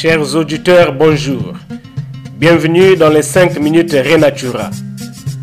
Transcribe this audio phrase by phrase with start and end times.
[0.00, 1.54] Chers auditeurs, bonjour.
[2.36, 4.70] Bienvenue dans les 5 minutes Renatura,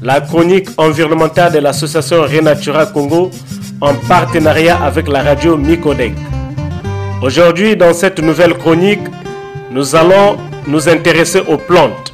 [0.01, 3.31] la chronique environnementale de l'association Renatura Congo
[3.81, 6.13] en partenariat avec la radio Micodec.
[7.21, 9.01] Aujourd'hui, dans cette nouvelle chronique,
[9.71, 12.13] nous allons nous intéresser aux plantes.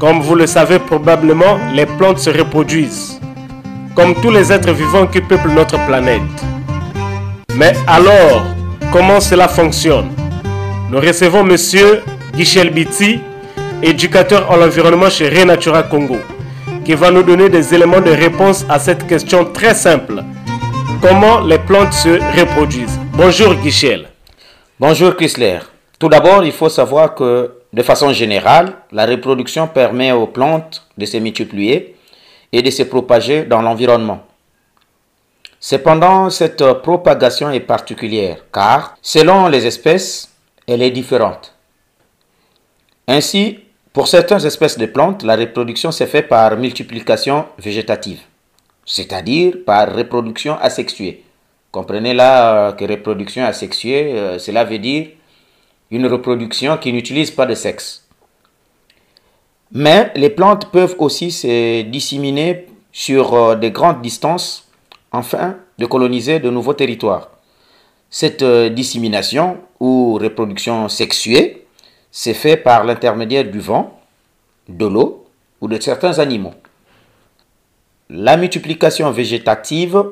[0.00, 3.20] Comme vous le savez probablement, les plantes se reproduisent,
[3.94, 6.20] comme tous les êtres vivants qui peuplent notre planète.
[7.54, 8.44] Mais alors,
[8.90, 10.08] comment cela fonctionne?
[10.90, 12.02] Nous recevons Monsieur
[12.34, 13.20] Guichel Biti,
[13.80, 16.16] éducateur en l'environnement chez Renatura Congo,
[16.84, 20.24] qui va nous donner des éléments de réponse à cette question très simple.
[21.00, 22.98] Comment les plantes se reproduisent?
[23.12, 24.08] Bonjour Guichel.
[24.80, 25.60] Bonjour Chrysler.
[25.96, 31.06] Tout d'abord, il faut savoir que de façon générale, la reproduction permet aux plantes de
[31.06, 31.94] se multiplier
[32.52, 34.24] et de se propager dans l'environnement.
[35.60, 40.26] Cependant, cette propagation est particulière car, selon les espèces,
[40.70, 41.54] elle est différente.
[43.08, 43.58] Ainsi,
[43.92, 48.20] pour certaines espèces de plantes, la reproduction se fait par multiplication végétative,
[48.86, 51.24] c'est-à-dire par reproduction asexuée.
[51.72, 55.08] Comprenez là euh, que reproduction asexuée, euh, cela veut dire
[55.90, 58.06] une reproduction qui n'utilise pas de sexe.
[59.72, 64.68] Mais les plantes peuvent aussi se disséminer sur euh, de grandes distances
[65.10, 67.30] afin de coloniser de nouveaux territoires.
[68.08, 68.44] Cette
[68.74, 71.66] dissémination ou reproduction sexuée
[72.12, 73.98] s'est fait par l'intermédiaire du vent,
[74.68, 75.26] de l'eau
[75.60, 76.54] ou de certains animaux.
[78.10, 80.02] La multiplication végétative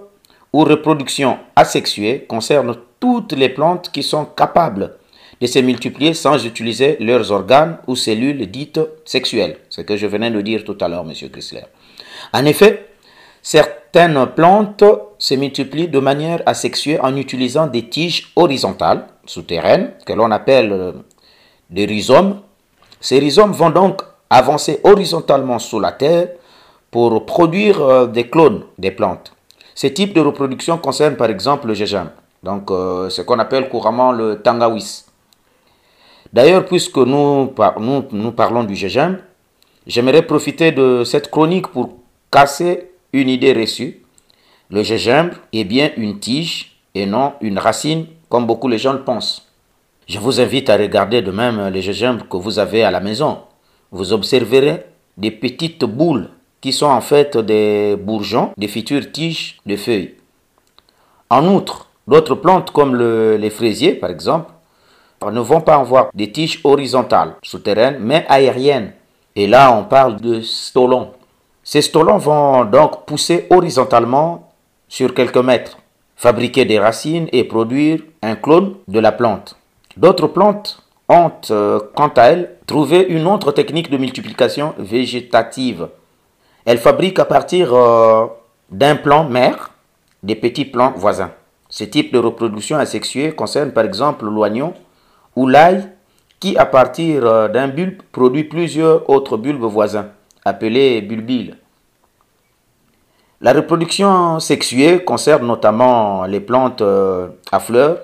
[0.52, 4.94] ou reproduction asexuée concerne toutes les plantes qui sont capables
[5.41, 9.59] de se multiplier sans utiliser leurs organes ou cellules dites sexuelles.
[9.69, 11.31] Ce que je venais de dire tout à l'heure, M.
[11.31, 11.64] Chrysler.
[12.32, 12.88] En effet,
[13.43, 14.84] certaines plantes
[15.19, 20.93] se multiplient de manière asexuée en utilisant des tiges horizontales souterraines que l'on appelle euh,
[21.71, 22.41] des rhizomes.
[23.01, 26.29] Ces rhizomes vont donc avancer horizontalement sous la terre
[26.91, 29.33] pour produire euh, des clones des plantes.
[29.75, 32.11] Ces types de reproduction concernent par exemple le gingembre,
[32.43, 35.05] donc euh, ce qu'on appelle couramment le tangawis.
[36.33, 39.19] D'ailleurs, puisque nous parlons du gingembre,
[39.87, 41.91] j'aimerais profiter de cette chronique pour
[42.31, 44.03] casser une idée reçue.
[44.71, 49.03] Le gingembre est bien une tige et non une racine comme beaucoup les gens le
[49.03, 49.47] pensent.
[50.06, 53.39] Je vous invite à regarder de même les gingembre que vous avez à la maison.
[53.91, 54.84] Vous observerez
[55.17, 56.29] des petites boules
[56.61, 60.17] qui sont en fait des bourgeons, des futures tiges de feuilles.
[61.31, 64.53] En outre, d'autres plantes comme les fraisiers par exemple
[65.25, 68.93] ne vont pas avoir des tiges horizontales souterraines mais aériennes.
[69.35, 71.12] Et là on parle de stolons.
[71.62, 74.47] Ces stolons vont donc pousser horizontalement
[74.88, 75.78] sur quelques mètres
[76.19, 79.56] fabriquer des racines et produire un clone de la plante.
[79.97, 85.88] D'autres plantes ont, euh, quant à elles, trouvé une autre technique de multiplication végétative.
[86.65, 88.26] Elles fabriquent à partir euh,
[88.71, 89.71] d'un plant mère
[90.22, 91.31] des petits plants voisins.
[91.69, 94.75] Ce type de reproduction asexuée concerne par exemple l'oignon
[95.37, 95.88] ou l'ail
[96.41, 100.09] qui, à partir euh, d'un bulbe, produit plusieurs autres bulbes voisins,
[100.44, 101.56] appelés bulbiles.
[103.41, 107.99] La reproduction sexuée concerne notamment les plantes euh, à fleurs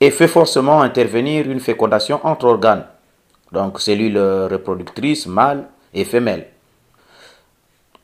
[0.00, 2.86] et fait forcément intervenir une fécondation entre organes,
[3.52, 6.46] donc cellules reproductrices mâles et femelles.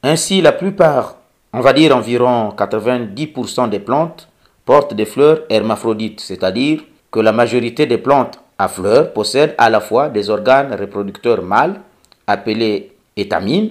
[0.02, 1.16] Ainsi, la plupart,
[1.54, 4.28] on va dire environ 90% des plantes,
[4.66, 9.80] portent des fleurs hermaphrodites, c'est-à-dire que la majorité des plantes à fleurs possèdent à la
[9.80, 11.80] fois des organes reproducteurs mâles,
[12.26, 13.70] appelés étamines,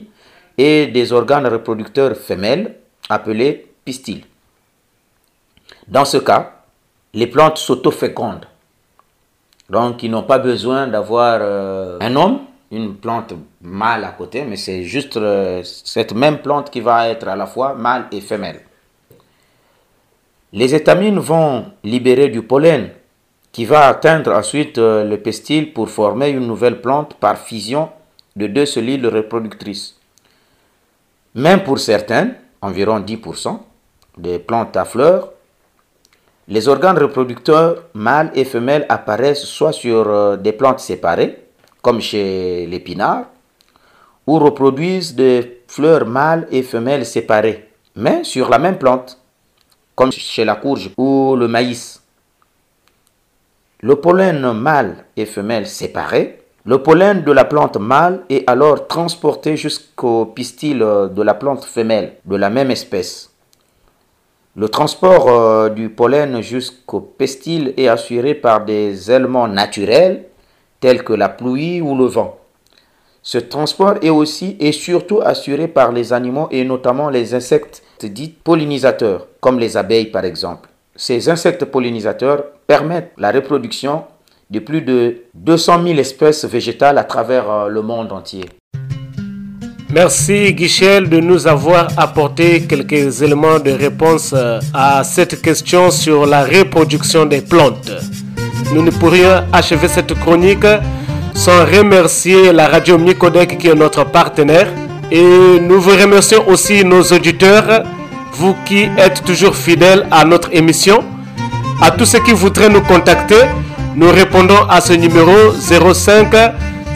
[0.60, 2.76] et des organes reproducteurs femelles
[3.08, 4.26] appelés pistils.
[5.88, 6.52] Dans ce cas,
[7.14, 8.46] les plantes s'autofécondent.
[9.70, 12.40] Donc, ils n'ont pas besoin d'avoir euh, un homme,
[12.72, 17.30] une plante mâle à côté, mais c'est juste euh, cette même plante qui va être
[17.30, 18.60] à la fois mâle et femelle.
[20.52, 22.90] Les étamines vont libérer du pollen
[23.54, 27.90] qui va atteindre ensuite euh, le pistil pour former une nouvelle plante par fusion
[28.36, 29.99] de deux cellules reproductrices.
[31.36, 33.60] Même pour certaines, environ 10%
[34.18, 35.32] des plantes à fleurs,
[36.48, 41.46] les organes reproducteurs mâles et femelles apparaissent soit sur euh, des plantes séparées,
[41.84, 43.26] comme chez l'épinard,
[44.26, 49.20] ou reproduisent des fleurs mâles et femelles séparées, mais sur la même plante,
[49.94, 52.02] comme chez la courge ou le maïs.
[53.82, 59.58] Le pollen mâle et femelle séparés, le pollen de la plante mâle est alors transporté
[59.58, 63.32] jusqu'au pistil de la plante femelle de la même espèce.
[64.56, 70.26] Le transport euh, du pollen jusqu'au pistil est assuré par des éléments naturels
[70.80, 72.38] tels que la pluie ou le vent.
[73.24, 78.36] Ce transport est aussi et surtout assuré par les animaux et notamment les insectes dits
[78.44, 80.70] pollinisateurs, comme les abeilles par exemple.
[80.96, 84.04] Ces insectes pollinisateurs permettent la reproduction
[84.50, 88.46] de plus de 200 000 espèces végétales à travers euh, le monde entier.
[89.92, 96.26] Merci Guichel de nous avoir apporté quelques éléments de réponse euh, à cette question sur
[96.26, 97.92] la reproduction des plantes.
[98.74, 100.66] Nous ne pourrions achever cette chronique
[101.36, 104.68] sans remercier la radio Micodec qui est notre partenaire.
[105.12, 107.84] Et nous vous remercions aussi nos auditeurs,
[108.34, 111.04] vous qui êtes toujours fidèles à notre émission.
[111.82, 113.42] À tous ceux qui voudraient nous contacter,
[113.96, 116.34] nous répondons à ce numéro 05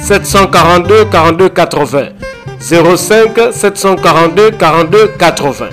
[0.01, 2.09] 742 42 80.
[2.59, 5.69] 05 742 42 80.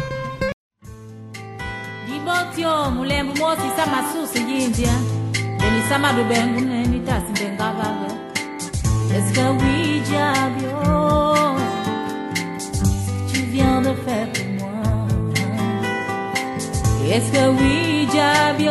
[9.12, 10.68] Est-ce que oui, diable,
[13.32, 14.82] tu viens de faire pour moi?
[17.10, 18.70] Est-ce que oui, diable,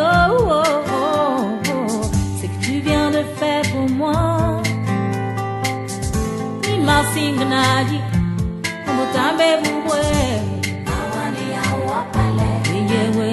[6.90, 8.00] la singa naji
[8.90, 10.02] umutambe buwe
[10.98, 12.50] awani awa pale
[12.92, 13.30] yewe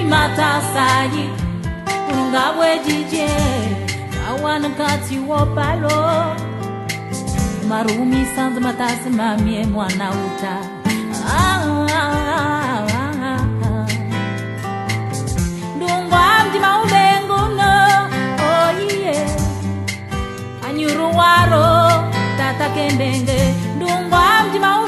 [0.00, 1.26] imata saji
[2.14, 3.28] ungawe jije
[4.78, 5.98] kati wopalo
[7.68, 10.54] marumi sanz matasi mamie mwana uta.
[21.56, 21.83] Oh,
[22.58, 24.80] takendenge ndungwa mjima